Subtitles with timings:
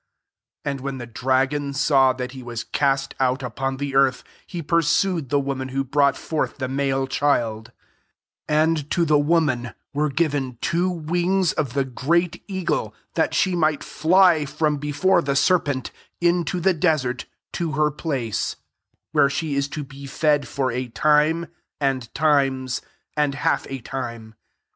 [0.01, 4.63] IS And when the dragon saw that he was cast out upon the earth, he
[4.63, 7.73] pursued the woman who brought forth the male ckUL 14
[8.49, 13.81] And to the woman were given two wings of the great eagle, that she might
[13.81, 18.55] fly^ from before' the serpent, into the de sert, to her place,
[19.11, 21.45] where she is 10 be fear for a time
[21.79, 22.81] and times
[23.15, 24.33] and half a time.